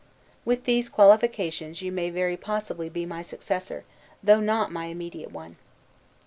With 0.45 0.63
these 0.63 0.89
qualifications 0.89 1.83
you 1.83 1.91
may 1.91 2.09
very 2.09 2.35
possibly 2.35 2.89
be 2.89 3.05
my 3.05 3.21
successor, 3.21 3.83
though 4.23 4.39
not 4.39 4.71
my 4.71 4.85
immediate 4.85 5.29
one. 5.31 5.57